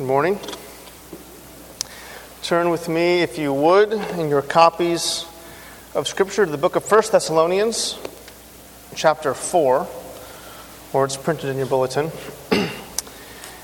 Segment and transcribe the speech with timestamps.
[0.00, 0.38] Good morning.
[2.42, 5.26] Turn with me, if you would, in your copies
[5.94, 7.98] of Scripture to the book of 1 Thessalonians,
[8.96, 9.86] chapter 4,
[10.94, 12.10] or it's printed in your bulletin.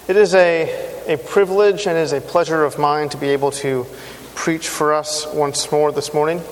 [0.08, 3.86] it is a, a privilege and is a pleasure of mine to be able to
[4.34, 6.42] preach for us once more this morning.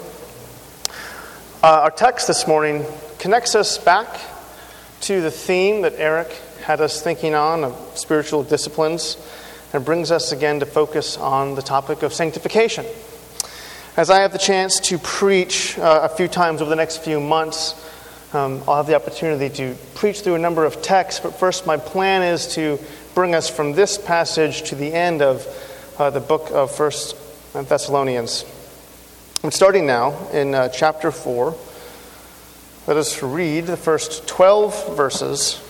[1.63, 2.87] Uh, our text this morning
[3.19, 4.09] connects us back
[5.03, 6.33] to the theme that Eric
[6.63, 9.19] had us thinking on of spiritual disciplines
[9.75, 12.87] and brings us again to focus on the topic of sanctification.
[13.97, 17.21] As I have the chance to preach uh, a few times over the next few
[17.21, 17.75] months,
[18.33, 21.77] um, I'll have the opportunity to preach through a number of texts, but first, my
[21.77, 22.79] plan is to
[23.15, 25.45] bring us from this passage to the end of
[25.99, 27.17] uh, the book of First
[27.53, 28.45] Thessalonians.
[29.43, 31.57] I'm starting now in uh, chapter 4.
[32.87, 35.61] Let us read the first 12 verses.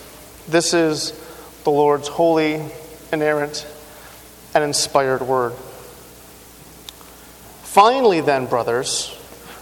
[0.47, 1.11] This is
[1.63, 2.61] the Lord's holy,
[3.11, 3.65] inerrant,
[4.55, 5.53] and inspired word.
[7.63, 9.13] Finally, then, brothers,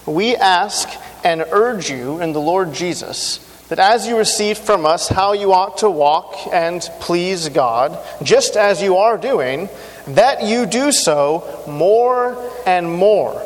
[0.05, 0.87] we ask
[1.25, 5.51] and urge you in the Lord Jesus that as you received from us how you
[5.51, 9.67] ought to walk and please God, just as you are doing,
[10.09, 13.39] that you do so more and more.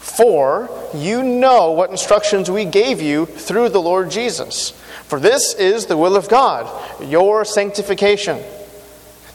[0.00, 4.70] For you know what instructions we gave you through the Lord Jesus.
[5.04, 6.66] For this is the will of God,
[7.00, 8.42] your sanctification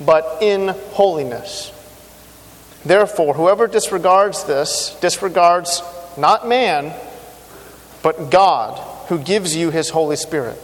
[0.00, 1.72] but in holiness.
[2.84, 5.82] Therefore, whoever disregards this disregards
[6.16, 6.94] not man,
[8.02, 8.78] but God,
[9.08, 10.58] who gives you his Holy Spirit.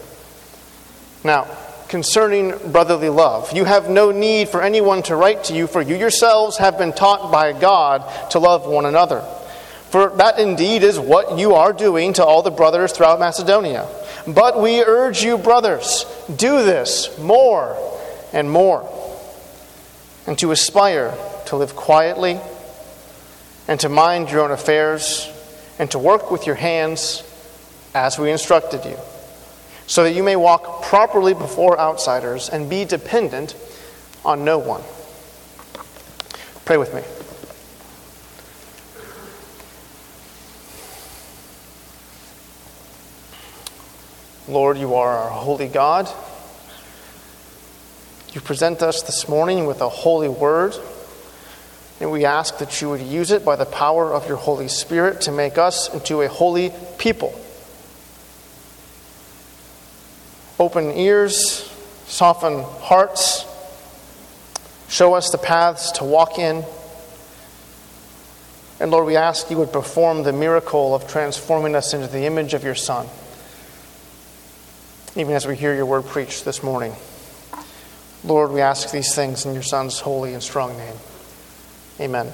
[1.23, 1.47] Now,
[1.89, 5.97] concerning brotherly love, you have no need for anyone to write to you, for you
[5.97, 9.21] yourselves have been taught by God to love one another.
[9.91, 13.87] For that indeed is what you are doing to all the brothers throughout Macedonia.
[14.27, 16.05] But we urge you, brothers,
[16.35, 17.77] do this more
[18.33, 18.96] and more
[20.27, 21.17] and to aspire
[21.47, 22.41] to live quietly
[23.69, 25.31] and to mind your own affairs
[25.79, 27.23] and to work with your hands
[27.95, 28.97] as we instructed you,
[29.87, 33.55] so that you may walk properly before outsiders and be dependent
[34.25, 34.83] on no one.
[36.65, 37.03] Pray with me.
[44.49, 46.09] Lord, you are our holy God.
[48.37, 50.75] You present us this morning with a holy word,
[52.01, 55.23] and we ask that you would use it by the power of your Holy Spirit
[55.23, 57.35] to make us into a holy people.
[60.61, 61.63] Open ears,
[62.09, 63.47] soften hearts,
[64.91, 66.63] show us the paths to walk in.
[68.81, 72.53] And Lord, we ask you would perform the miracle of transforming us into the image
[72.53, 73.07] of your Son,
[75.15, 76.95] even as we hear your word preached this morning.
[78.25, 80.97] Lord, we ask these things in your Son's holy and strong name.
[82.01, 82.33] Amen.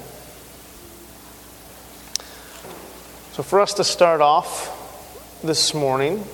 [3.33, 6.25] So, for us to start off this morning,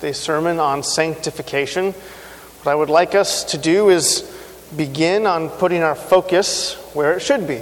[0.00, 4.22] the sermon on sanctification, what I would like us to do is
[4.76, 7.58] begin on putting our focus where it should be,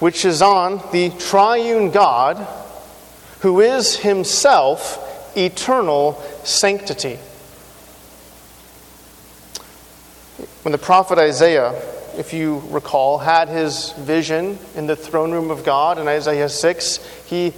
[0.00, 2.46] which is on the triune God
[3.40, 6.14] who is himself eternal
[6.44, 7.18] sanctity.
[10.64, 11.72] When the prophet Isaiah,
[12.16, 17.24] if you recall, had his vision in the throne room of God in Isaiah 6,
[17.26, 17.52] he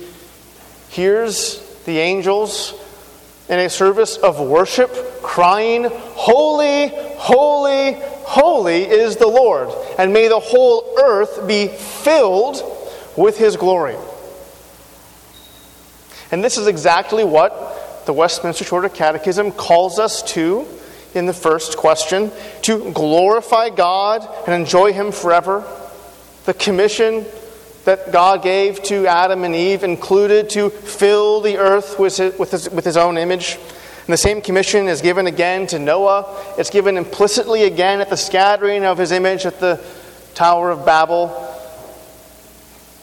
[0.88, 2.74] hears the angels
[3.48, 7.92] in a service of worship crying, Holy, holy,
[8.24, 9.68] holy is the Lord,
[10.00, 12.60] and may the whole earth be filled
[13.16, 13.94] with his glory.
[16.32, 20.66] And this is exactly what the Westminster Shorter Catechism calls us to
[21.16, 22.30] in the first question
[22.62, 25.64] to glorify God and enjoy Him forever.
[26.44, 27.24] The commission
[27.86, 32.50] that God gave to Adam and Eve included to fill the earth with his, with
[32.50, 33.58] his, with his own image.
[34.06, 36.54] And the same commission is given again to Noah.
[36.58, 39.82] It's given implicitly again at the scattering of his image at the
[40.34, 41.55] Tower of Babel.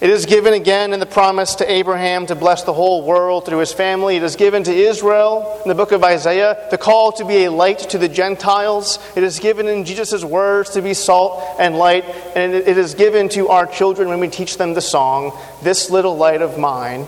[0.04, 3.60] It is given again in the promise to Abraham to bless the whole world through
[3.60, 4.18] his family.
[4.18, 7.52] It is given to Israel in the book of Isaiah, the call to be a
[7.52, 9.00] light to the Gentiles.
[9.16, 12.04] It is given in Jesus' words to be salt and light.
[12.36, 16.18] And it is given to our children when we teach them the song, This little
[16.18, 17.08] light of mine,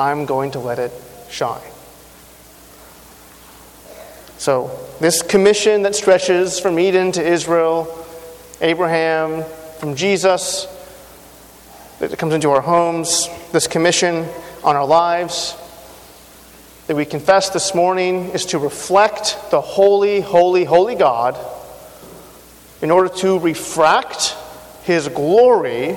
[0.00, 0.92] I'm going to let it
[1.28, 1.60] shine.
[4.38, 7.86] So, this commission that stretches from Eden to Israel,
[8.62, 9.44] Abraham,
[9.78, 10.66] from Jesus,
[12.08, 14.26] that comes into our homes, this commission
[14.64, 15.56] on our lives
[16.88, 21.38] that we confess this morning is to reflect the holy, holy, holy God
[22.80, 24.36] in order to refract
[24.82, 25.96] his glory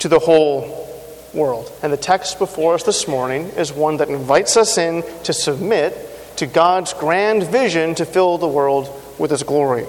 [0.00, 0.86] to the whole
[1.32, 1.72] world.
[1.82, 5.96] And the text before us this morning is one that invites us in to submit
[6.36, 9.86] to God's grand vision to fill the world with his glory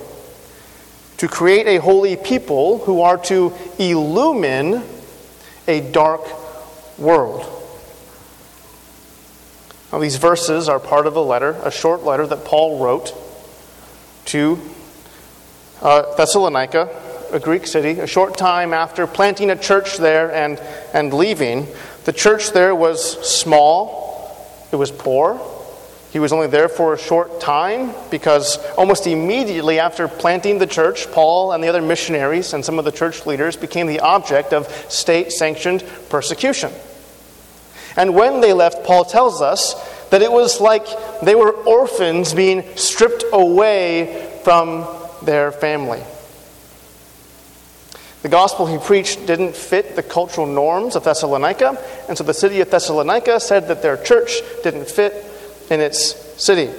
[1.17, 4.83] to create a holy people who are to illumine
[5.67, 6.21] a dark
[6.97, 7.53] world.
[9.91, 13.13] Now, these verses are part of a letter, a short letter that Paul wrote
[14.25, 14.59] to
[15.81, 16.89] uh, Thessalonica,
[17.31, 20.59] a Greek city, a short time after planting a church there and,
[20.93, 21.67] and leaving.
[22.05, 25.39] The church there was small, it was poor,
[26.11, 31.11] he was only there for a short time because almost immediately after planting the church,
[31.11, 34.67] Paul and the other missionaries and some of the church leaders became the object of
[34.89, 36.71] state sanctioned persecution.
[37.97, 39.73] And when they left, Paul tells us
[40.09, 40.85] that it was like
[41.21, 44.87] they were orphans being stripped away from
[45.23, 46.01] their family.
[48.21, 51.77] The gospel he preached didn't fit the cultural norms of Thessalonica,
[52.07, 55.13] and so the city of Thessalonica said that their church didn't fit
[55.69, 56.71] in its city.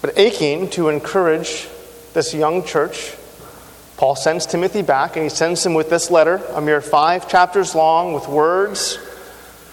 [0.00, 1.68] But aching to encourage
[2.12, 3.14] this young church,
[3.96, 7.74] Paul sends Timothy back and he sends him with this letter, a mere five chapters
[7.74, 8.98] long, with words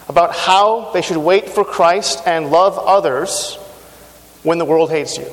[0.08, 3.56] about how they should wait for Christ and love others
[4.44, 5.28] when the world hates you.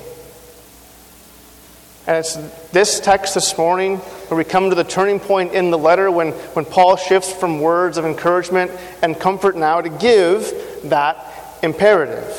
[2.07, 2.37] And it's
[2.71, 6.33] this text this morning where we come to the turning point in the letter when,
[6.33, 8.71] when Paul shifts from words of encouragement
[9.03, 10.53] and comfort now to give
[10.85, 11.17] that
[11.63, 12.37] imperative,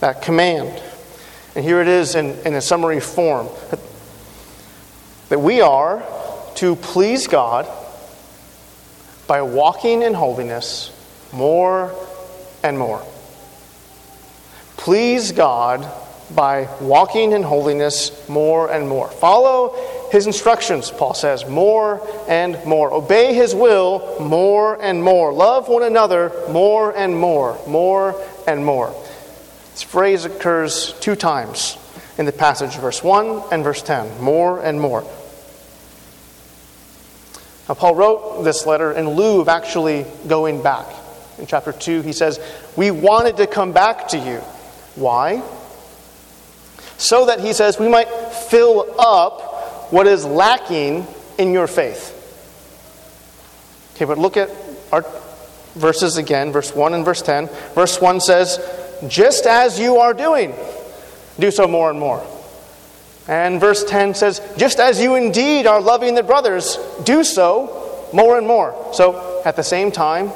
[0.00, 0.82] that command.
[1.54, 3.48] And here it is in, in a summary form
[5.28, 6.02] that we are
[6.56, 7.66] to please God
[9.26, 10.90] by walking in holiness
[11.32, 11.94] more
[12.62, 13.02] and more.
[14.76, 15.90] Please God
[16.34, 19.08] by walking in holiness more and more.
[19.08, 19.74] Follow
[20.10, 22.92] his instructions, Paul says, more and more.
[22.92, 25.32] Obey his will more and more.
[25.32, 28.14] Love one another more and more, more
[28.46, 28.94] and more.
[29.72, 31.76] This phrase occurs two times
[32.18, 34.20] in the passage, verse 1 and verse 10.
[34.22, 35.02] More and more.
[37.68, 40.86] Now, Paul wrote this letter in lieu of actually going back.
[41.38, 42.40] In chapter 2, he says,
[42.76, 44.38] We wanted to come back to you.
[44.96, 45.42] Why?
[46.98, 48.08] So that, he says, we might
[48.50, 51.06] fill up what is lacking
[51.38, 52.14] in your faith.
[53.94, 54.50] Okay, but look at
[54.92, 55.06] our
[55.74, 57.48] verses again, verse 1 and verse 10.
[57.74, 58.58] Verse 1 says,
[59.08, 60.54] Just as you are doing,
[61.38, 62.24] do so more and more.
[63.28, 68.38] And verse 10 says, Just as you indeed are loving the brothers, do so more
[68.38, 68.74] and more.
[68.92, 70.30] So at the same time,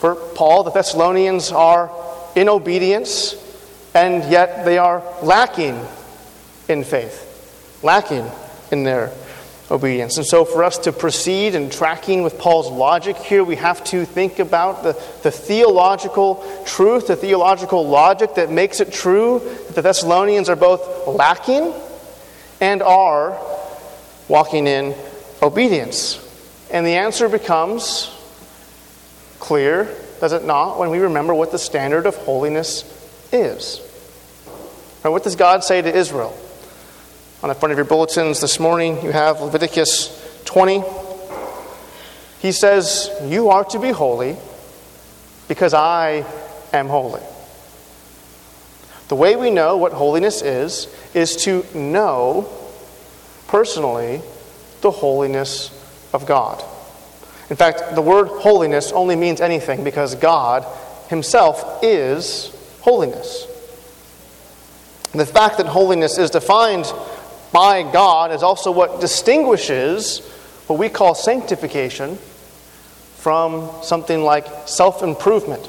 [0.00, 1.90] for Paul, the Thessalonians are
[2.34, 3.34] in obedience
[3.96, 5.80] and yet they are lacking
[6.68, 8.30] in faith, lacking
[8.70, 9.10] in their
[9.70, 10.18] obedience.
[10.18, 14.04] And so, for us to proceed in tracking with Paul's logic here, we have to
[14.04, 19.82] think about the, the theological truth, the theological logic that makes it true that the
[19.82, 21.72] Thessalonians are both lacking
[22.60, 23.40] and are
[24.28, 24.94] walking in
[25.42, 26.22] obedience.
[26.70, 28.12] And the answer becomes
[29.40, 29.84] clear,
[30.20, 32.92] does it not, when we remember what the standard of holiness
[33.36, 33.80] is.
[35.04, 36.36] Now, what does God say to Israel?
[37.42, 40.82] On the front of your bulletins this morning, you have Leviticus 20.
[42.40, 44.36] He says, You are to be holy
[45.48, 46.24] because I
[46.72, 47.22] am holy.
[49.08, 52.52] The way we know what holiness is, is to know
[53.46, 54.22] personally
[54.80, 55.70] the holiness
[56.12, 56.64] of God.
[57.48, 60.66] In fact, the word holiness only means anything because God
[61.08, 62.55] Himself is
[62.86, 63.48] holiness.
[65.10, 66.84] The fact that holiness is defined
[67.52, 70.20] by God is also what distinguishes
[70.68, 72.16] what we call sanctification
[73.16, 75.68] from something like self improvement.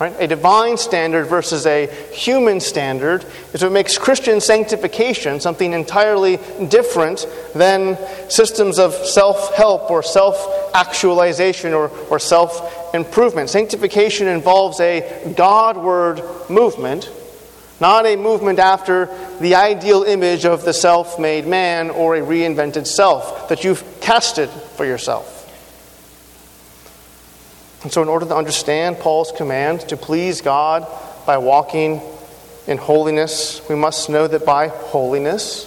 [0.00, 0.14] Right?
[0.18, 7.26] A divine standard versus a human standard is what makes Christian sanctification something entirely different
[7.54, 7.96] than
[8.28, 13.50] systems of self help or self actualization or, or self improvement.
[13.50, 17.10] Sanctification involves a Godward movement,
[17.80, 19.08] not a movement after
[19.40, 24.48] the ideal image of the self made man or a reinvented self that you've casted
[24.48, 25.41] for yourself.
[27.82, 30.86] And so, in order to understand Paul's command to please God
[31.26, 32.00] by walking
[32.66, 35.66] in holiness, we must know that by holiness,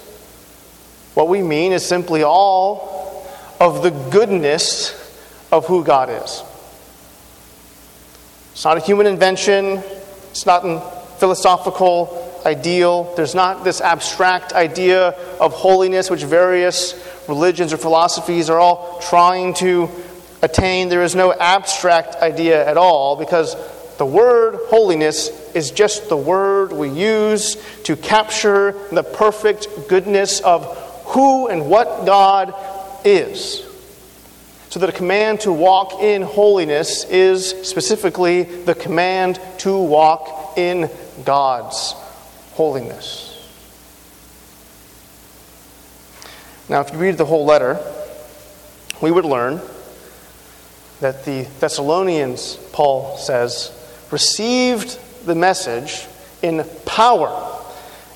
[1.13, 3.27] what we mean is simply all
[3.59, 4.93] of the goodness
[5.51, 6.43] of who God is.
[8.53, 9.83] It's not a human invention,
[10.31, 10.79] it's not a
[11.19, 13.13] philosophical ideal.
[13.15, 16.93] There's not this abstract idea of holiness which various
[17.27, 19.89] religions or philosophies are all trying to
[20.41, 20.89] attain.
[20.89, 23.55] There is no abstract idea at all because
[23.97, 30.65] the word holiness is just the word we use to capture the perfect goodness of
[31.05, 32.53] who and what God
[33.05, 33.63] is.
[34.69, 40.89] So that a command to walk in holiness is specifically the command to walk in
[41.23, 41.93] God's
[42.53, 43.31] holiness.
[46.67, 47.79] Now, if you read the whole letter,
[49.01, 49.61] we would learn
[51.01, 53.71] that the Thessalonians, Paul says,
[54.11, 56.07] received the message
[56.41, 57.51] in power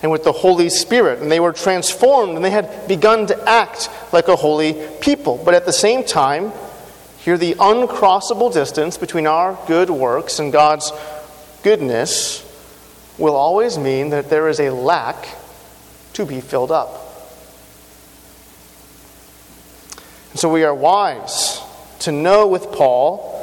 [0.01, 1.19] and with the Holy Spirit.
[1.19, 5.41] And they were transformed and they had begun to act like a holy people.
[5.43, 6.51] But at the same time,
[7.19, 10.91] here the uncrossable distance between our good works and God's
[11.63, 12.45] goodness
[13.17, 15.27] will always mean that there is a lack
[16.13, 17.05] to be filled up.
[20.31, 21.58] And so we are wise
[21.99, 23.35] to know with Paul,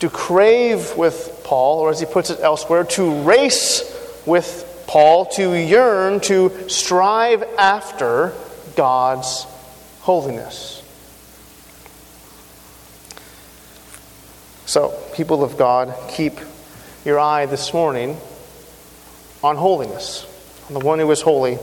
[0.00, 3.82] to crave with Paul, or as he puts it elsewhere, to race
[4.26, 8.32] with Paul, to yearn, to strive after
[8.76, 9.44] God's
[10.00, 10.82] holiness.
[14.66, 16.34] So, people of God, keep
[17.04, 18.16] your eye this morning
[19.42, 20.26] on holiness,
[20.68, 21.58] on the one who is holy.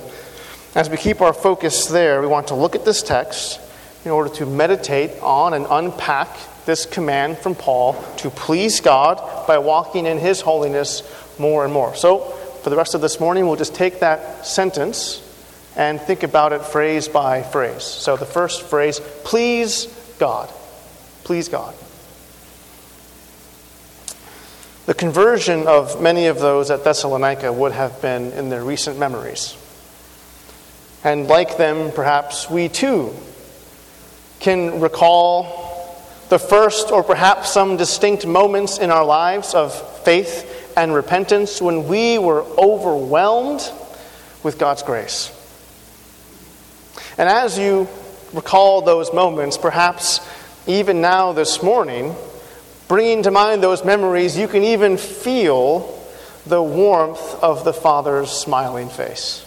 [0.75, 3.59] As we keep our focus there, we want to look at this text
[4.03, 6.29] in order to meditate on and unpack
[6.65, 11.03] this command from Paul to please God by walking in His holiness
[11.39, 11.95] more and more.
[11.95, 12.19] So,
[12.63, 15.27] for the rest of this morning, we'll just take that sentence
[15.75, 17.83] and think about it phrase by phrase.
[17.83, 19.87] So, the first phrase, please
[20.19, 20.49] God.
[21.23, 21.75] Please God.
[24.87, 29.55] The conversion of many of those at Thessalonica would have been in their recent memories.
[31.03, 33.13] And like them, perhaps we too
[34.41, 35.45] can recall
[36.29, 41.87] the first or perhaps some distinct moments in our lives of faith and repentance when
[41.87, 43.61] we were overwhelmed
[44.43, 45.31] with God's grace.
[47.17, 47.87] And as you
[48.33, 50.19] recall those moments, perhaps
[50.65, 52.15] even now this morning,
[52.87, 55.99] bringing to mind those memories, you can even feel
[56.47, 59.45] the warmth of the Father's smiling face.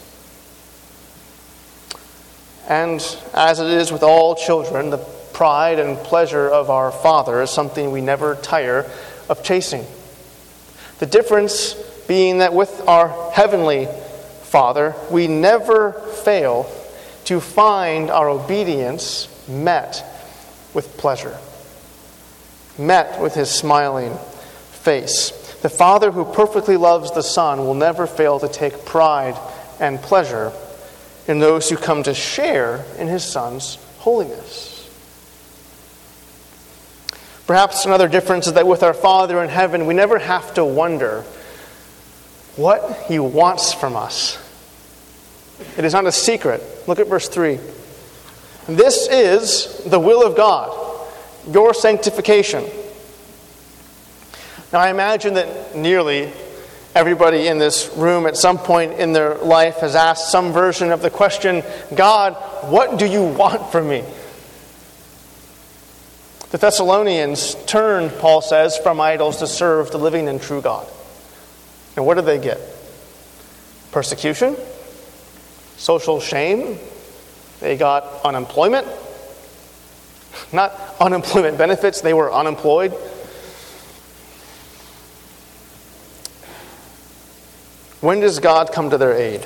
[2.68, 3.00] And
[3.34, 4.98] as it is with all children, the
[5.34, 8.90] pride and pleasure of our Father is something we never tire
[9.28, 9.84] of chasing.
[10.98, 11.74] The difference
[12.06, 13.88] being that with our Heavenly
[14.42, 15.92] Father, we never
[16.24, 16.70] fail
[17.24, 20.04] to find our obedience met
[20.72, 21.36] with pleasure,
[22.78, 24.16] met with His smiling
[24.70, 25.30] face.
[25.62, 29.36] The Father who perfectly loves the Son will never fail to take pride
[29.80, 30.52] and pleasure
[31.26, 34.70] in those who come to share in his Son's holiness.
[37.46, 41.22] Perhaps another difference is that with our Father in heaven, we never have to wonder
[42.56, 44.38] what he wants from us.
[45.76, 46.62] It is not a secret.
[46.86, 47.58] Look at verse 3.
[48.66, 51.06] This is the will of God,
[51.50, 52.64] your sanctification.
[54.72, 56.32] Now, I imagine that nearly
[56.94, 61.02] Everybody in this room at some point in their life has asked some version of
[61.02, 62.34] the question God,
[62.70, 64.04] what do you want from me?
[66.52, 70.86] The Thessalonians turned, Paul says, from idols to serve the living and true God.
[71.96, 72.60] And what did they get?
[73.90, 74.56] Persecution?
[75.76, 76.78] Social shame?
[77.58, 78.86] They got unemployment?
[80.52, 82.94] Not unemployment benefits, they were unemployed.
[88.04, 89.40] When does God come to their aid?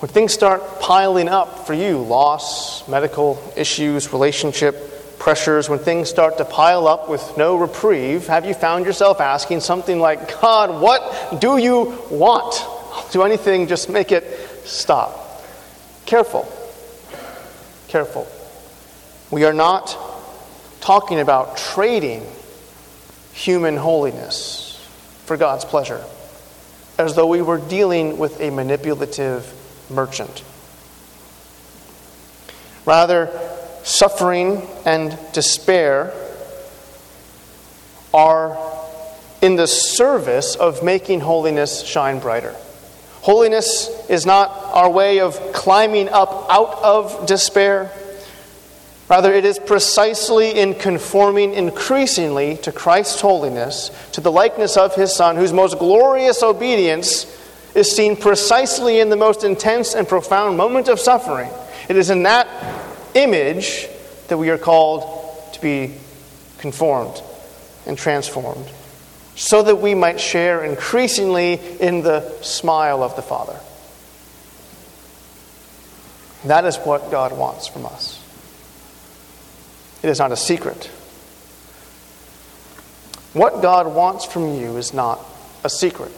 [0.00, 6.38] When things start piling up for you loss, medical issues, relationship pressures, when things start
[6.38, 11.42] to pile up with no reprieve, have you found yourself asking something like, God, what
[11.42, 12.54] do you want?
[12.62, 14.24] I'll do anything, just make it
[14.64, 15.42] stop.
[16.06, 16.50] Careful.
[17.88, 18.26] Careful.
[19.30, 19.94] We are not
[20.80, 22.26] talking about trading
[23.34, 24.64] human holiness
[25.26, 26.04] for God's pleasure,
[26.98, 29.52] as though we were dealing with a manipulative
[29.90, 30.42] merchant.
[32.86, 33.30] Rather,
[33.82, 36.12] suffering and despair
[38.12, 38.56] are
[39.42, 42.54] in the service of making holiness shine brighter.
[43.22, 47.90] Holiness is not our way of climbing up out of despair.
[49.08, 55.14] Rather, it is precisely in conforming increasingly to Christ's holiness, to the likeness of his
[55.14, 57.26] Son, whose most glorious obedience
[57.74, 61.50] is seen precisely in the most intense and profound moment of suffering.
[61.88, 62.48] It is in that
[63.14, 63.88] image
[64.28, 65.94] that we are called to be
[66.58, 67.20] conformed
[67.86, 68.66] and transformed,
[69.36, 73.58] so that we might share increasingly in the smile of the Father.
[76.46, 78.13] That is what God wants from us.
[80.04, 80.84] It is not a secret.
[83.32, 85.18] What God wants from you is not
[85.64, 86.12] a secret.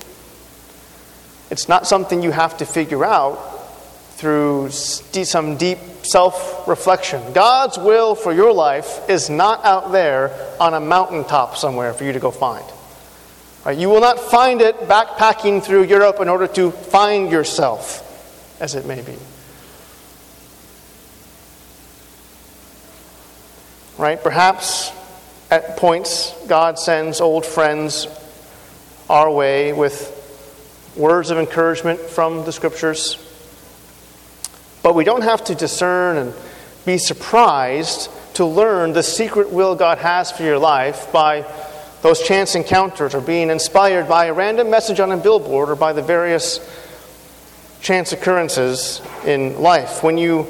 [1.52, 3.36] It's not something you have to figure out
[4.16, 7.32] through some deep self reflection.
[7.32, 12.12] God's will for your life is not out there on a mountaintop somewhere for you
[12.12, 12.64] to go find.
[13.72, 18.02] You will not find it backpacking through Europe in order to find yourself,
[18.60, 19.14] as it may be.
[23.98, 24.22] Right?
[24.22, 24.92] Perhaps
[25.50, 28.06] at points God sends old friends
[29.08, 30.12] our way with
[30.96, 33.22] words of encouragement from the scriptures.
[34.82, 36.34] But we don't have to discern and
[36.84, 41.44] be surprised to learn the secret will God has for your life by
[42.02, 45.92] those chance encounters or being inspired by a random message on a billboard or by
[45.92, 46.60] the various
[47.80, 50.02] chance occurrences in life.
[50.02, 50.46] When you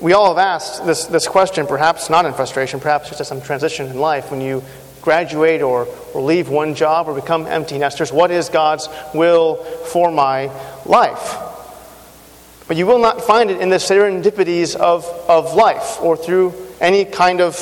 [0.00, 3.40] we all have asked this, this question, perhaps not in frustration, perhaps just as some
[3.40, 4.30] transition in life.
[4.30, 4.62] When you
[5.02, 10.10] graduate or, or leave one job or become empty nesters, what is God's will for
[10.10, 10.52] my
[10.84, 11.36] life?
[12.68, 17.04] But you will not find it in the serendipities of, of life or through any
[17.04, 17.56] kind of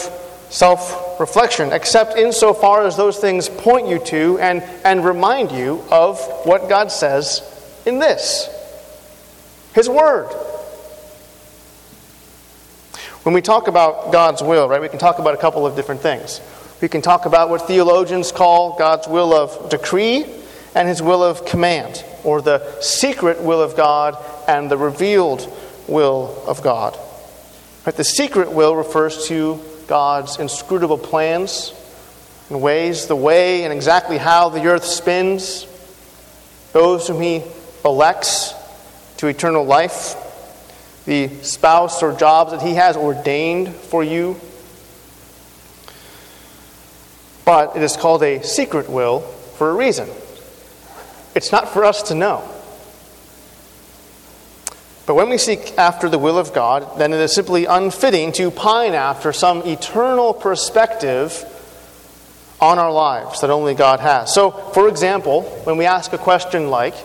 [0.51, 6.21] self reflection, except insofar as those things point you to and, and remind you of
[6.45, 7.43] what God says
[7.87, 8.49] in this
[9.75, 10.29] His Word.
[13.27, 16.01] When we talk about God's will, right, we can talk about a couple of different
[16.01, 16.41] things.
[16.81, 20.25] We can talk about what theologians call God's will of decree
[20.77, 25.53] and his will of command, or the secret will of God and the revealed
[25.89, 26.97] will of God.
[27.85, 31.75] Right, the secret will refers to God's inscrutable plans
[32.49, 35.67] and ways, the way and exactly how the earth spins,
[36.73, 37.43] those whom he
[37.85, 38.55] elects
[39.17, 40.15] to eternal life
[41.07, 44.39] the spouse or jobs that He has ordained for you.
[47.45, 50.09] But it is called a secret will for a reason.
[51.35, 52.49] It's not for us to know.
[55.07, 58.51] But when we seek after the will of God, then it is simply unfitting to
[58.51, 61.45] pine after some eternal perspective
[62.61, 64.35] on our lives that only God has.
[64.35, 66.97] So, for example, when we ask a question like,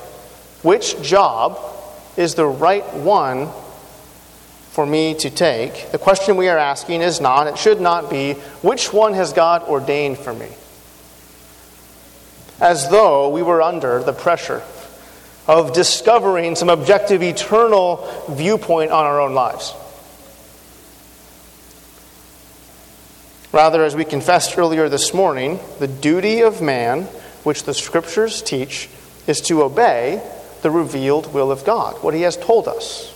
[0.64, 1.60] which job
[2.18, 3.50] is the right one
[4.72, 8.34] for me to take, the question we are asking is not, it should not be,
[8.62, 10.48] which one has God ordained for me?
[12.62, 14.64] As though we were under the pressure
[15.46, 19.74] of discovering some objective, eternal viewpoint on our own lives.
[23.52, 27.04] Rather, as we confessed earlier this morning, the duty of man,
[27.44, 28.88] which the scriptures teach,
[29.28, 30.26] is to obey
[30.62, 33.14] the revealed will of God, what he has told us.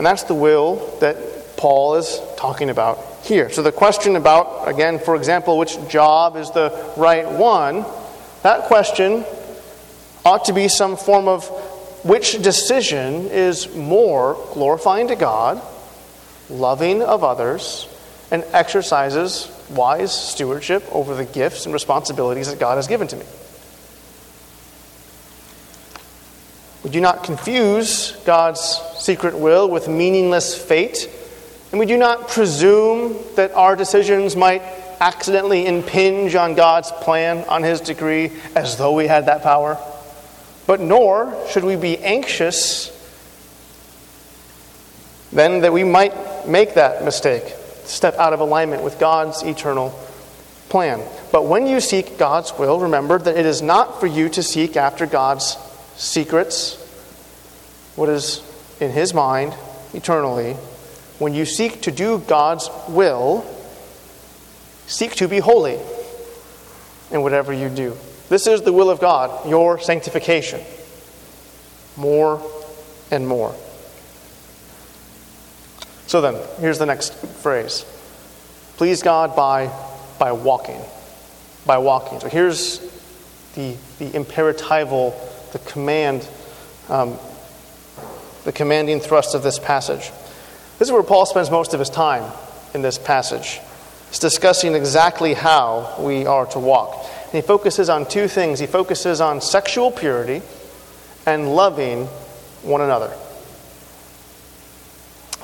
[0.00, 3.50] And that's the will that Paul is talking about here.
[3.50, 7.84] So the question about, again, for example, which job is the right one,
[8.42, 9.26] that question
[10.24, 11.46] ought to be some form of
[12.02, 15.60] which decision is more glorifying to God,
[16.48, 17.86] loving of others,
[18.30, 23.26] and exercises wise stewardship over the gifts and responsibilities that God has given to me.
[26.84, 31.08] We do not confuse God's secret will with meaningless fate,
[31.70, 34.62] and we do not presume that our decisions might
[35.00, 39.78] accidentally impinge on God's plan, on His decree, as though we had that power.
[40.66, 42.96] But nor should we be anxious
[45.32, 47.44] then that we might make that mistake,
[47.84, 49.90] step out of alignment with God's eternal
[50.68, 51.00] plan.
[51.32, 54.76] But when you seek God's will, remember that it is not for you to seek
[54.76, 55.56] after God's
[55.96, 56.76] secrets,
[57.94, 58.42] what is
[58.80, 59.54] in His mind
[59.94, 60.54] eternally.
[61.18, 63.44] When you seek to do God's will,
[64.86, 65.78] seek to be holy
[67.10, 67.96] in whatever you do.
[68.28, 70.60] This is the will of God, your sanctification.
[71.96, 72.40] More
[73.10, 73.54] and more.
[76.06, 77.84] So then, here's the next phrase
[78.76, 79.70] Please God by,
[80.18, 80.80] by walking.
[81.66, 82.18] By walking.
[82.20, 82.78] So here's
[83.54, 85.14] the, the imperatival,
[85.52, 86.26] the command,
[86.88, 87.18] um,
[88.44, 90.10] the commanding thrust of this passage.
[90.78, 92.30] This is where Paul spends most of his time
[92.74, 93.60] in this passage.
[94.08, 97.06] He's discussing exactly how we are to walk.
[97.24, 98.58] And he focuses on two things.
[98.58, 100.42] He focuses on sexual purity
[101.26, 102.06] and loving
[102.62, 103.12] one another.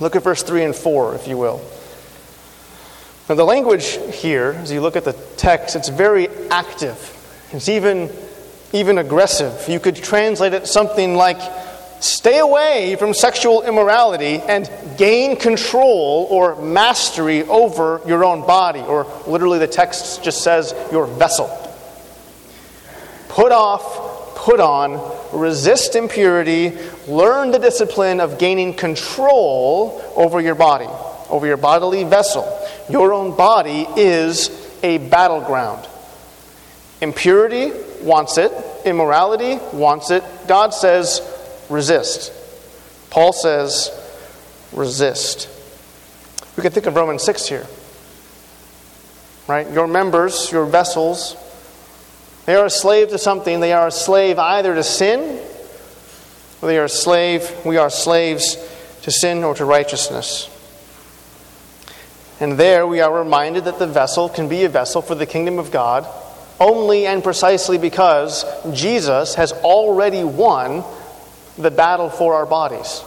[0.01, 1.61] Look at verse 3 and 4, if you will.
[3.29, 7.13] Now, the language here, as you look at the text, it's very active.
[7.53, 8.11] It's even,
[8.73, 9.69] even aggressive.
[9.69, 11.39] You could translate it something like
[12.01, 18.81] stay away from sexual immorality and gain control or mastery over your own body.
[18.81, 21.49] Or literally, the text just says your vessel.
[23.29, 25.01] Put off, put on,
[25.33, 26.73] resist impurity,
[27.07, 30.89] learn the discipline of gaining control over your body,
[31.29, 32.45] over your bodily vessel.
[32.89, 34.51] Your own body is
[34.83, 35.87] a battleground.
[37.01, 38.53] Impurity wants it,
[38.87, 40.23] immorality wants it.
[40.47, 41.21] God says,
[41.69, 42.33] resist.
[43.11, 43.91] Paul says,
[44.73, 45.49] resist.
[46.57, 47.67] We can think of Romans 6 here.
[49.49, 49.71] Right?
[49.71, 51.37] Your members, your vessels,
[52.47, 53.61] they are a slave to something.
[53.61, 55.41] They are a slave either to sin,
[56.63, 58.57] or they are a slave, we are slaves
[59.03, 60.49] to sin or to righteousness.
[62.39, 65.59] And there we are reminded that the vessel can be a vessel for the kingdom
[65.59, 66.07] of God
[66.61, 70.85] only and precisely because Jesus has already won
[71.57, 73.03] the battle for our bodies.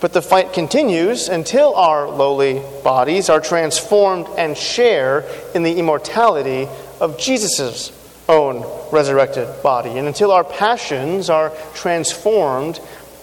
[0.00, 6.68] But the fight continues until our lowly bodies are transformed and share in the immortality
[7.00, 7.90] of Jesus'
[8.28, 12.80] own resurrected body, and until our passions are transformed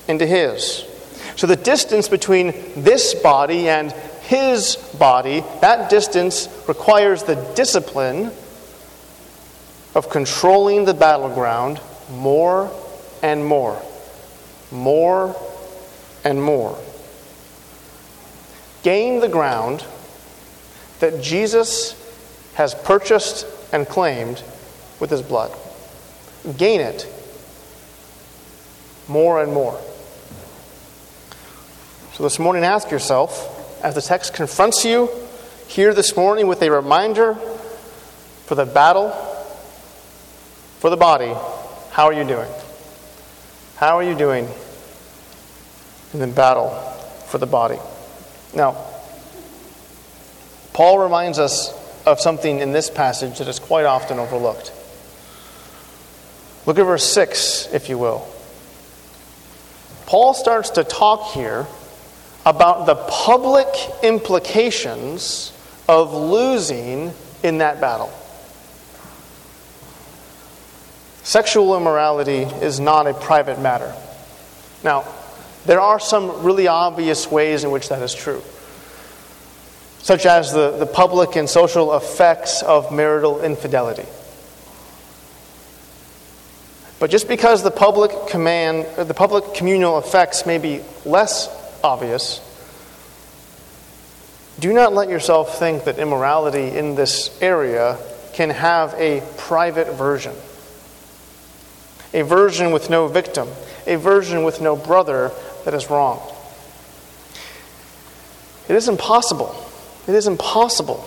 [0.07, 0.83] into His.
[1.35, 3.91] So the distance between this body and
[4.23, 8.31] His body, that distance requires the discipline
[9.93, 11.79] of controlling the battleground
[12.11, 12.71] more
[13.23, 13.81] and more.
[14.71, 15.35] More
[16.23, 16.77] and more.
[18.83, 19.85] Gain the ground
[20.99, 21.97] that Jesus
[22.55, 24.43] has purchased and claimed
[24.99, 25.55] with his blood.
[26.57, 27.07] Gain it
[29.07, 29.79] more and more.
[32.13, 35.09] So this morning, ask yourself, as the text confronts you
[35.67, 37.35] here this morning with a reminder
[38.45, 39.09] for the battle
[40.79, 41.31] for the body,
[41.91, 42.49] how are you doing?
[43.77, 44.47] How are you doing
[46.13, 46.69] in the battle
[47.27, 47.79] for the body.
[48.53, 48.75] Now,
[50.73, 51.73] Paul reminds us
[52.05, 54.73] of something in this passage that is quite often overlooked.
[56.65, 58.27] Look at verse 6, if you will.
[60.05, 61.65] Paul starts to talk here
[62.45, 63.67] about the public
[64.03, 65.53] implications
[65.87, 68.11] of losing in that battle.
[71.31, 73.95] Sexual immorality is not a private matter.
[74.83, 75.05] Now,
[75.65, 78.43] there are some really obvious ways in which that is true,
[79.99, 84.03] such as the, the public and social effects of marital infidelity.
[86.99, 91.47] But just because the public command, the public communal effects may be less
[91.81, 92.41] obvious,
[94.59, 97.97] do not let yourself think that immorality in this area
[98.33, 100.35] can have a private version.
[102.13, 103.47] A version with no victim,
[103.87, 105.31] a version with no brother
[105.65, 106.21] that is wrong.
[108.67, 109.55] It is impossible.
[110.07, 110.97] It is impossible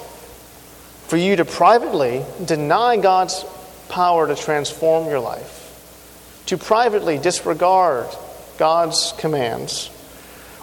[1.09, 3.45] for you to privately deny God's
[3.89, 8.07] power to transform your life, to privately disregard
[8.57, 9.91] God's commands,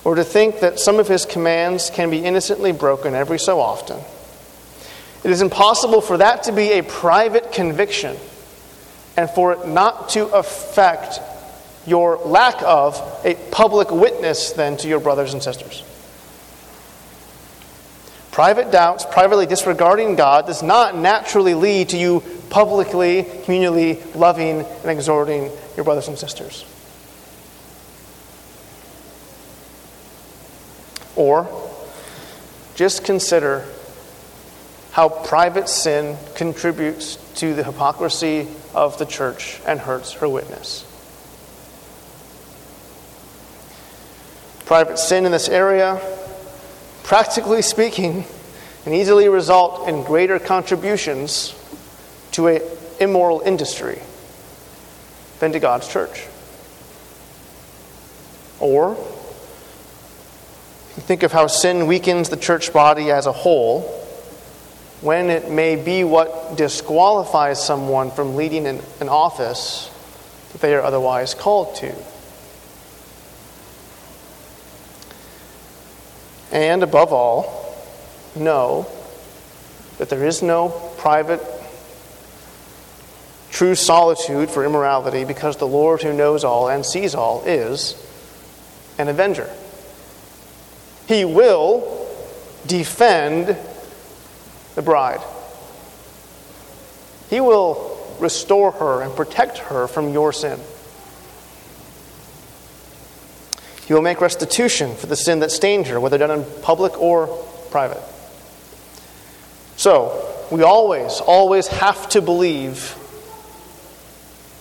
[0.03, 3.99] or to think that some of His commands can be innocently broken every so often.
[5.23, 8.17] It is impossible for that to be a private conviction
[9.17, 11.19] and for it not to affect
[11.85, 12.95] your lack of
[13.25, 15.83] a public witness then to your brothers and sisters.
[18.31, 24.89] Private doubts, privately disregarding God, does not naturally lead to you publicly, communally loving and
[24.89, 26.65] exhorting your brothers and sisters.
[31.17, 31.49] Or
[32.75, 33.65] just consider
[34.91, 40.85] how private sin contributes to the hypocrisy of the church and hurts her witness.
[44.65, 46.01] Private sin in this area,
[47.03, 48.25] practically speaking,
[48.83, 51.55] can easily result in greater contributions
[52.31, 52.61] to an
[52.99, 53.99] immoral industry
[55.39, 56.25] than to God's church.
[58.59, 58.95] Or,
[60.93, 64.00] think of how sin weakens the church body as a whole
[65.01, 69.89] when it may be what disqualifies someone from leading an, an office
[70.51, 71.93] that they are otherwise called to.
[76.51, 77.75] And above all,
[78.35, 78.87] know
[79.97, 81.41] that there is no private,
[83.49, 87.95] true solitude for immorality because the Lord who knows all and sees all is
[88.97, 89.49] an avenger.
[91.07, 92.07] He will
[92.67, 93.57] defend
[94.75, 95.21] the bride.
[97.29, 100.59] He will restore her and protect her from your sin.
[103.87, 107.27] He will make restitution for the sin that stained her, whether done in public or
[107.71, 108.01] private.
[109.75, 112.95] So, we always, always have to believe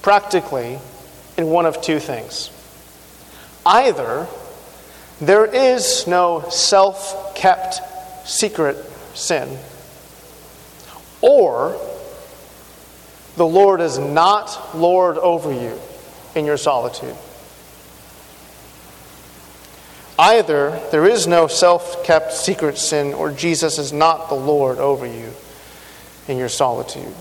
[0.03, 0.79] practically
[1.37, 2.51] in one of two things.
[3.67, 4.27] Either
[5.21, 7.81] there is no self kept
[8.25, 8.77] secret
[9.15, 9.59] sin,
[11.23, 11.79] or
[13.37, 15.79] the Lord is not Lord over you
[16.35, 17.17] in your solitude.
[20.19, 25.07] Either there is no self kept secret sin, or Jesus is not the Lord over
[25.07, 25.33] you
[26.29, 27.15] in your solitude.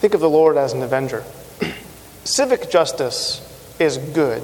[0.00, 1.22] Think of the Lord as an avenger.
[2.24, 3.44] Civic justice
[3.78, 4.42] is good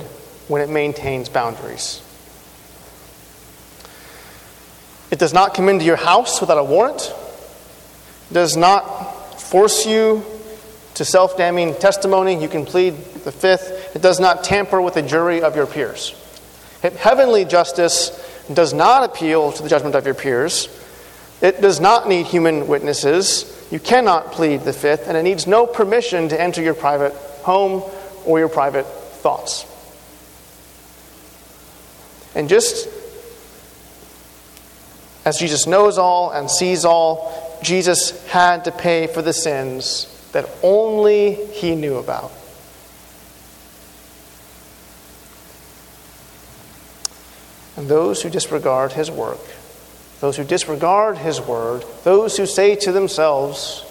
[0.48, 2.03] when it maintains boundaries.
[5.14, 7.14] It does not come into your house without a warrant,
[8.30, 10.24] it does not force you
[10.94, 12.42] to self damning testimony.
[12.42, 13.94] You can plead the fifth.
[13.94, 16.20] It does not tamper with the jury of your peers.
[16.82, 18.10] Heavenly justice
[18.52, 20.68] does not appeal to the judgment of your peers.
[21.40, 23.68] It does not need human witnesses.
[23.70, 27.12] You cannot plead the fifth, and it needs no permission to enter your private
[27.44, 27.88] home
[28.26, 29.64] or your private thoughts.
[32.34, 32.88] And just
[35.24, 40.48] as Jesus knows all and sees all, Jesus had to pay for the sins that
[40.62, 42.30] only he knew about.
[47.76, 49.40] And those who disregard his work,
[50.20, 53.84] those who disregard his word, those who say to themselves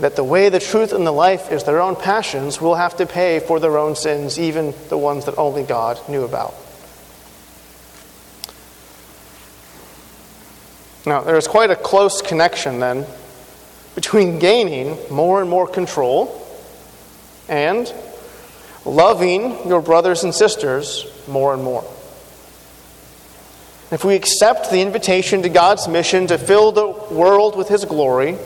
[0.00, 3.06] that the way, the truth, and the life is their own passions, will have to
[3.06, 6.54] pay for their own sins, even the ones that only God knew about.
[11.06, 13.06] Now, there is quite a close connection then
[13.94, 16.44] between gaining more and more control
[17.48, 17.92] and
[18.84, 21.84] loving your brothers and sisters more and more.
[23.92, 28.36] If we accept the invitation to God's mission to fill the world with His glory,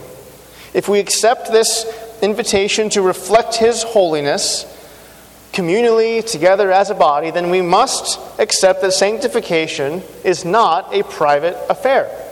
[0.75, 1.87] if we accept this
[2.21, 4.67] invitation to reflect His holiness
[5.55, 11.57] communally together as a body, then we must accept that sanctification is not a private
[11.71, 12.30] affair.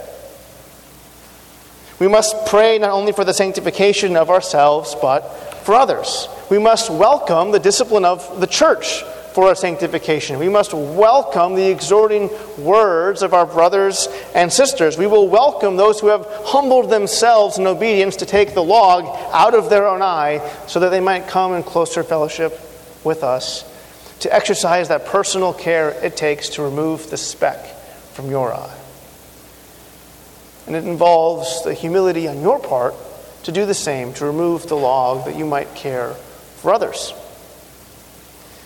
[1.98, 5.20] We must pray not only for the sanctification of ourselves, but
[5.64, 6.28] for others.
[6.48, 10.38] We must welcome the discipline of the church for our sanctification.
[10.38, 14.96] We must welcome the exhorting words of our brothers and sisters.
[14.96, 19.54] We will welcome those who have humbled themselves in obedience to take the log out
[19.54, 22.58] of their own eye so that they might come in closer fellowship
[23.04, 23.64] with us,
[24.20, 27.64] to exercise that personal care it takes to remove the speck
[28.12, 28.77] from your eye.
[30.68, 32.94] And it involves the humility on your part
[33.44, 36.12] to do the same, to remove the log that you might care
[36.56, 37.14] for others.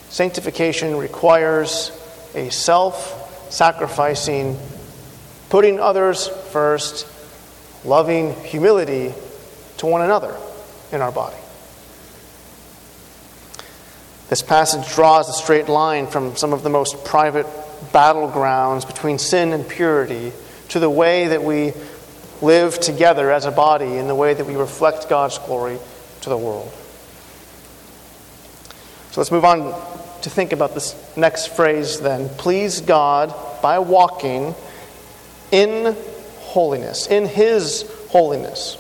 [0.08, 1.92] Sanctification requires
[2.34, 4.58] a self sacrificing,
[5.48, 7.06] putting others first,
[7.84, 9.14] loving humility
[9.76, 10.36] to one another
[10.90, 11.36] in our body.
[14.28, 17.46] This passage draws a straight line from some of the most private
[17.92, 20.32] battlegrounds between sin and purity
[20.70, 21.74] to the way that we
[22.42, 25.78] live together as a body in the way that we reflect God's glory
[26.22, 26.72] to the world.
[29.12, 29.72] So let's move on
[30.22, 32.28] to think about this next phrase then.
[32.31, 34.55] Please God by walking
[35.50, 35.96] in
[36.38, 38.78] holiness, in His holiness.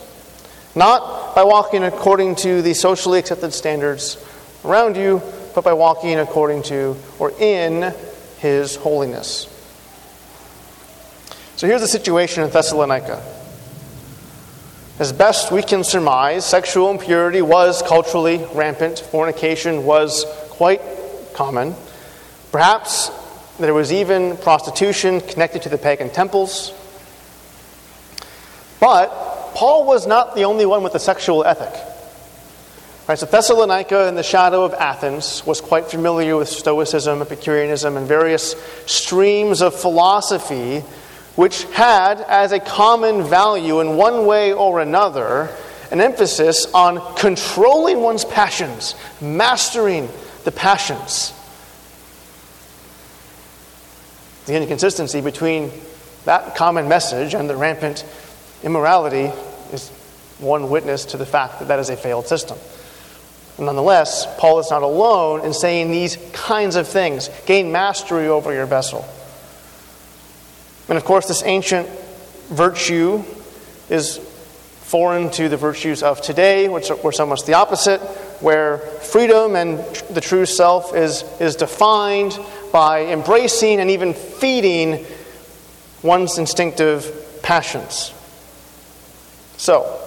[0.74, 4.16] Not by walking according to the socially accepted standards
[4.64, 5.22] around you,
[5.54, 7.94] but by walking according to or in
[8.38, 9.48] his holiness.
[11.56, 13.22] So here's the situation in Thessalonica.
[14.98, 20.82] As best we can surmise, sexual impurity was culturally rampant, fornication was quite
[21.32, 21.74] common.
[22.52, 23.10] Perhaps
[23.58, 26.74] there was even prostitution connected to the pagan temples.
[28.80, 29.08] But
[29.54, 31.72] Paul was not the only one with a sexual ethic.
[33.08, 38.06] Right, so Thessalonica, in the shadow of Athens, was quite familiar with Stoicism, Epicureanism, and
[38.06, 38.54] various
[38.86, 40.84] streams of philosophy
[41.36, 45.50] which had as a common value in one way or another
[45.90, 50.08] an emphasis on controlling one's passions, mastering
[50.44, 51.34] the passions.
[54.46, 55.70] The inconsistency between
[56.24, 58.04] that common message and the rampant
[58.62, 59.30] immorality
[59.72, 59.90] is
[60.38, 62.58] one witness to the fact that that is a failed system.
[63.58, 68.66] Nonetheless, Paul is not alone in saying these kinds of things gain mastery over your
[68.66, 69.06] vessel.
[70.88, 71.88] And of course, this ancient
[72.48, 73.22] virtue
[73.88, 74.18] is
[74.92, 78.00] foreign to the virtues of today, which were so much the opposite,
[78.42, 79.78] where freedom and
[80.10, 82.38] the true self is, is defined
[82.72, 85.06] by embracing and even feeding
[86.02, 88.12] one's instinctive passions.
[89.56, 89.98] So,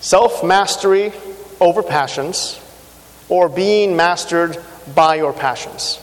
[0.00, 1.12] self mastery
[1.60, 2.58] over passions,
[3.28, 4.56] or being mastered
[4.94, 5.98] by your passions.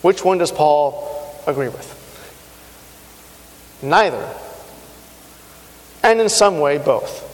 [0.00, 1.07] Which one does Paul
[1.48, 1.94] agree with.
[3.82, 4.34] Neither.
[6.02, 7.26] And in some way, both.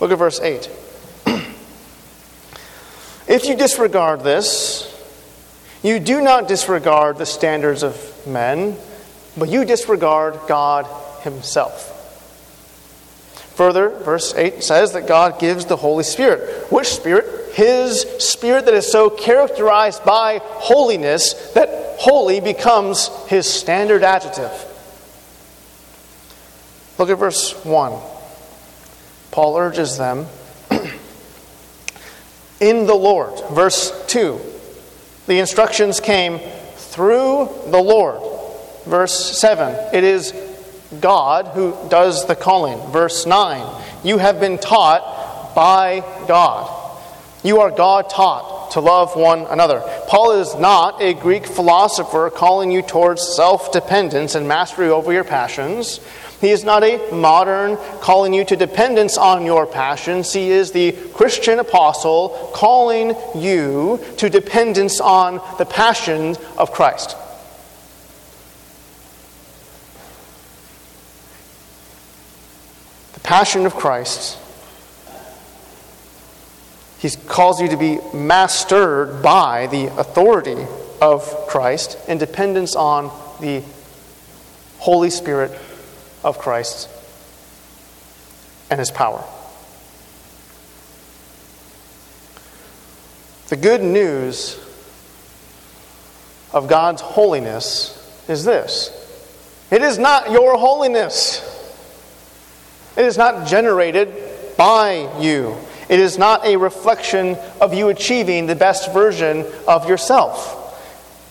[0.00, 0.70] Look at verse 8.
[3.28, 4.86] if you disregard this,
[5.82, 8.76] you do not disregard the standards of men,
[9.36, 10.86] but you disregard God
[11.22, 11.99] Himself.
[13.60, 16.72] Further, verse 8 says that God gives the Holy Spirit.
[16.72, 17.40] Which Spirit?
[17.52, 21.68] his spirit that is so characterized by holiness that
[21.98, 24.50] holy becomes his standard adjective.
[26.96, 28.00] Look at verse 1.
[29.30, 30.26] Paul urges them
[32.60, 33.38] in the Lord.
[33.50, 34.40] Verse 2.
[35.26, 36.38] The instructions came
[36.76, 38.22] through the Lord.
[38.86, 39.94] Verse 7.
[39.94, 40.32] It is
[40.98, 42.78] God who does the calling.
[42.90, 43.82] Verse 9.
[44.02, 46.76] You have been taught by God.
[47.42, 49.82] You are God taught to love one another.
[50.08, 55.24] Paul is not a Greek philosopher calling you towards self dependence and mastery over your
[55.24, 56.00] passions.
[56.40, 60.32] He is not a modern calling you to dependence on your passions.
[60.32, 67.16] He is the Christian apostle calling you to dependence on the passion of Christ.
[73.30, 74.36] Passion of Christ.
[76.98, 80.66] He calls you to be mastered by the authority
[81.00, 83.04] of Christ in dependence on
[83.40, 83.62] the
[84.78, 85.56] Holy Spirit
[86.24, 86.88] of Christ
[88.68, 89.22] and his power.
[93.46, 94.58] The good news
[96.52, 97.96] of God's holiness
[98.28, 98.90] is this.
[99.70, 101.59] It is not your holiness,
[102.96, 104.12] it is not generated
[104.56, 105.56] by you.
[105.88, 110.56] It is not a reflection of you achieving the best version of yourself.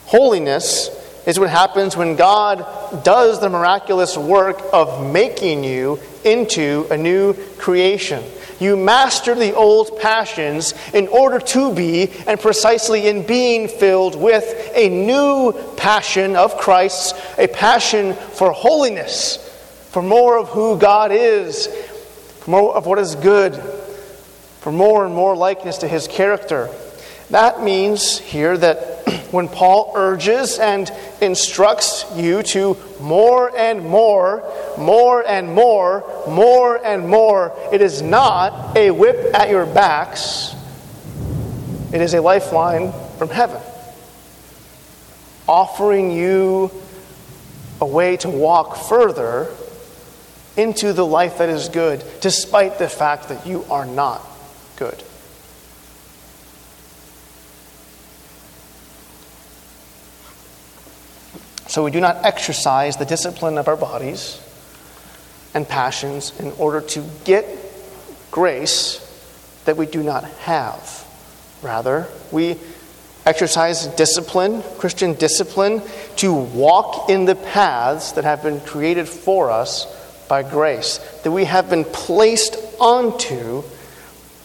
[0.05, 0.89] Holiness
[1.25, 2.65] is what happens when God
[3.03, 8.23] does the miraculous work of making you into a new creation.
[8.59, 14.71] You master the old passions in order to be, and precisely in being filled with,
[14.73, 19.37] a new passion of Christ's, a passion for holiness,
[19.89, 21.67] for more of who God is,
[22.39, 23.55] for more of what is good,
[24.59, 26.69] for more and more likeness to his character.
[27.31, 34.43] That means here that when Paul urges and instructs you to more and more,
[34.77, 40.55] more and more, more and more, it is not a whip at your backs,
[41.91, 43.61] it is a lifeline from heaven,
[45.47, 46.71] offering you
[47.81, 49.49] a way to walk further
[50.59, 54.21] into the life that is good, despite the fact that you are not
[54.75, 55.01] good.
[61.67, 64.41] So we do not exercise the discipline of our bodies
[65.53, 67.45] and passions in order to get
[68.31, 69.05] grace
[69.65, 71.05] that we do not have.
[71.61, 72.57] Rather, we
[73.25, 75.81] exercise discipline, Christian discipline,
[76.17, 79.85] to walk in the paths that have been created for us
[80.29, 83.63] by grace, that we have been placed onto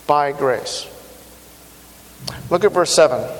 [0.08, 0.90] by grace.
[2.50, 3.30] Look at verse 7.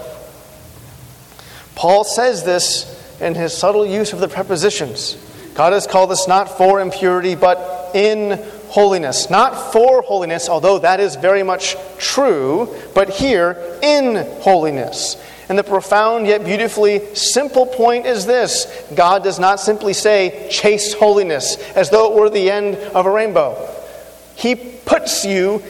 [1.75, 2.91] Paul says this
[3.21, 5.17] in his subtle use of the prepositions.
[5.55, 9.31] God has called us not for impurity, but in holiness.
[9.31, 15.17] Not for holiness, although that is very much true, but here, in holiness.
[15.49, 20.95] And the profound yet beautifully simple point is this God does not simply say, chase
[20.95, 23.71] holiness, as though it were the end of a rainbow.
[24.37, 25.63] He puts you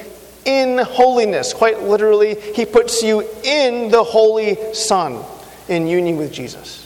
[0.44, 1.52] in holiness.
[1.52, 5.24] Quite literally, He puts you in the Holy Son
[5.68, 6.83] in union with Jesus.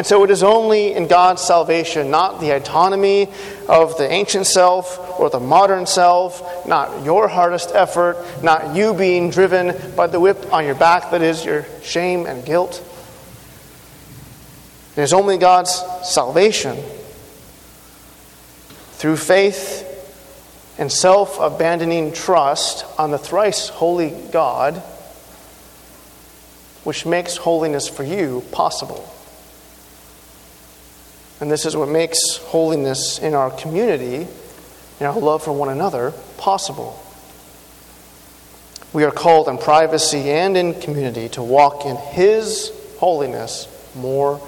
[0.00, 3.28] And so it is only in God's salvation, not the autonomy
[3.68, 9.28] of the ancient self or the modern self, not your hardest effort, not you being
[9.28, 12.82] driven by the whip on your back that is your shame and guilt.
[14.96, 16.82] It is only God's salvation
[18.92, 19.86] through faith
[20.78, 24.76] and self abandoning trust on the thrice holy God,
[26.84, 29.06] which makes holiness for you possible.
[31.40, 34.28] And this is what makes holiness in our community,
[35.00, 37.02] in our love for one another, possible.
[38.92, 44.40] We are called in privacy and in community to walk in His holiness more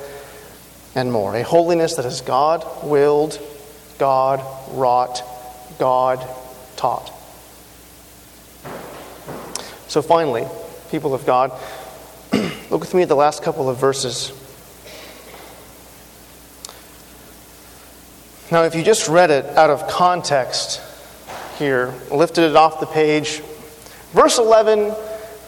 [0.95, 1.35] and more.
[1.35, 3.41] A holiness that is God willed,
[3.99, 5.23] God wrought,
[5.79, 6.27] God
[6.77, 7.11] taught.
[9.89, 10.47] So finally,
[10.91, 11.53] people of God,
[12.71, 14.33] look with me at the last couple of verses.
[18.53, 20.83] Now, if you just read it out of context
[21.59, 23.39] here, lifted it off the page,
[24.13, 24.95] verse 11,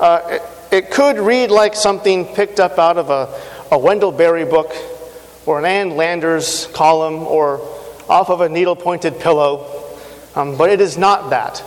[0.01, 0.43] uh, it,
[0.73, 4.75] it, could read like something picked up out of a, a Wendell Berry book
[5.45, 7.57] or an Ann Landers column or
[8.09, 9.87] off of a needle pointed pillow.
[10.35, 11.63] Um, but it is not that.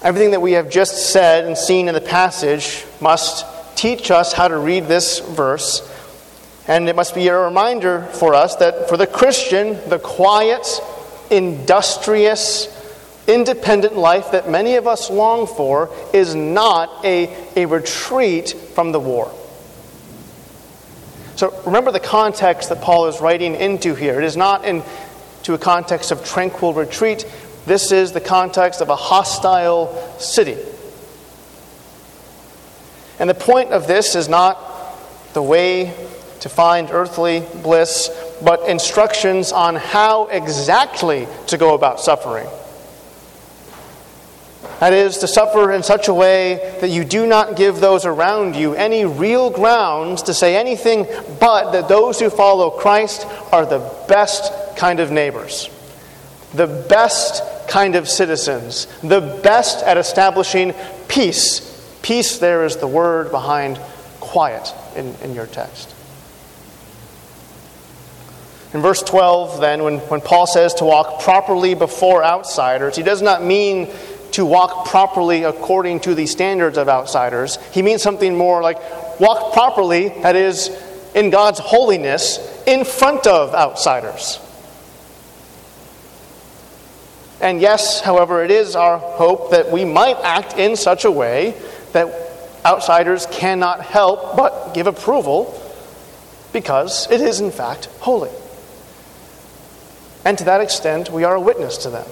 [0.00, 3.44] Everything that we have just said and seen in the passage must
[3.76, 5.92] teach us how to read this verse.
[6.68, 10.66] And it must be a reminder for us that for the Christian, the quiet,
[11.30, 12.72] industrious,
[13.28, 19.00] independent life that many of us long for is not a, a retreat from the
[19.00, 19.32] war.
[21.36, 24.18] So remember the context that Paul is writing into here.
[24.18, 27.26] It is not into a context of tranquil retreat.
[27.66, 30.56] This is the context of a hostile city.
[33.18, 34.58] And the point of this is not
[35.34, 35.94] the way
[36.40, 38.10] to find earthly bliss,
[38.42, 42.48] but instructions on how exactly to go about suffering.
[44.80, 48.56] That is, to suffer in such a way that you do not give those around
[48.56, 51.06] you any real grounds to say anything
[51.40, 55.70] but that those who follow Christ are the best kind of neighbors,
[56.52, 60.74] the best kind of citizens, the best at establishing
[61.08, 61.62] peace.
[62.02, 63.80] Peace, there is the word behind
[64.20, 65.95] quiet in, in your text.
[68.76, 73.22] In verse 12, then, when, when Paul says to walk properly before outsiders, he does
[73.22, 73.88] not mean
[74.32, 77.56] to walk properly according to the standards of outsiders.
[77.72, 78.76] He means something more like
[79.18, 80.68] walk properly, that is,
[81.14, 84.40] in God's holiness, in front of outsiders.
[87.40, 91.54] And yes, however, it is our hope that we might act in such a way
[91.92, 92.14] that
[92.66, 95.58] outsiders cannot help but give approval
[96.52, 98.28] because it is, in fact, holy.
[100.26, 102.04] And to that extent, we are a witness to them.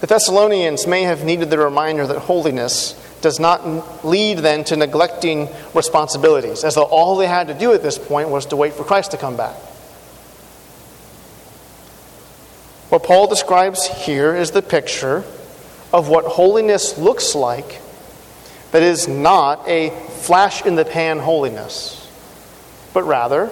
[0.00, 5.48] The Thessalonians may have needed the reminder that holiness does not lead then to neglecting
[5.74, 8.84] responsibilities, as though all they had to do at this point was to wait for
[8.84, 9.56] Christ to come back.
[12.90, 15.24] What Paul describes here is the picture
[15.92, 17.82] of what holiness looks like
[18.70, 22.08] that is not a flash in the pan holiness,
[22.94, 23.50] but rather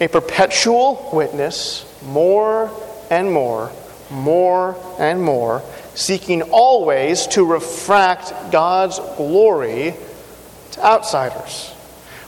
[0.00, 2.70] a perpetual witness, more
[3.10, 3.70] and more,
[4.10, 5.62] more and more,
[5.94, 9.94] seeking always to refract God's glory
[10.72, 11.72] to outsiders.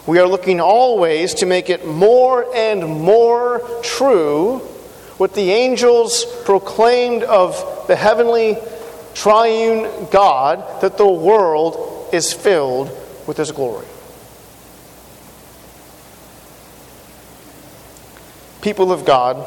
[0.07, 4.59] We are looking always to make it more and more true
[5.19, 8.57] what the angels proclaimed of the heavenly
[9.15, 12.91] triune God that the world is filled
[13.27, 13.87] with His glory.
[18.67, 19.47] People of God,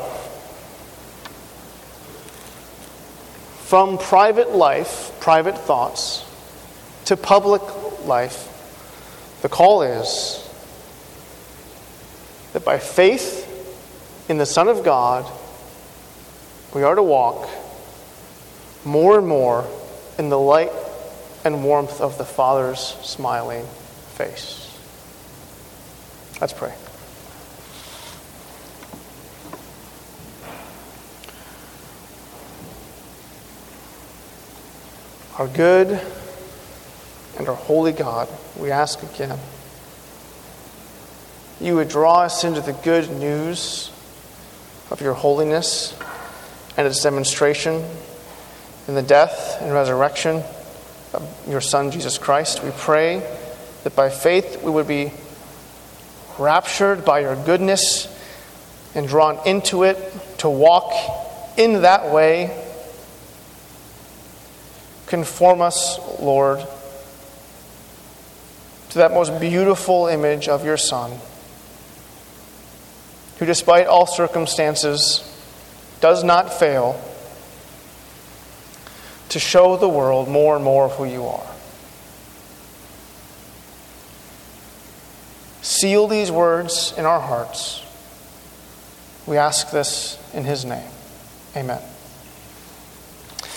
[3.66, 6.24] from private life, private thoughts,
[7.04, 7.62] to public
[8.06, 8.48] life,
[9.42, 10.50] the call is
[12.54, 13.46] that by faith
[14.30, 15.30] in the Son of God,
[16.74, 17.50] we are to walk
[18.86, 19.68] more and more
[20.18, 20.72] in the light
[21.44, 23.66] and warmth of the Father's smiling
[24.16, 24.74] face.
[26.40, 26.74] Let's pray.
[35.40, 35.88] Our good
[37.38, 38.28] and our holy God,
[38.58, 39.40] we ask again,
[41.62, 43.90] you would draw us into the good news
[44.92, 45.98] of your holiness
[46.76, 47.86] and its demonstration
[48.90, 50.44] in the death and resurrection
[51.14, 52.62] of your Son, Jesus Christ.
[52.62, 53.20] We pray
[53.86, 55.14] that by faith we would be
[56.38, 58.14] raptured by your goodness
[58.94, 59.98] and drawn into it
[60.40, 60.92] to walk
[61.56, 62.66] in that way.
[65.10, 66.60] Conform us, Lord,
[68.92, 71.12] to that most beautiful image of your Son,
[73.40, 75.26] who, despite all circumstances,
[76.00, 77.00] does not fail
[79.30, 81.48] to show the world more and more of who you are.
[85.62, 87.84] Seal these words in our hearts.
[89.26, 90.90] We ask this in his name.
[91.56, 91.82] Amen.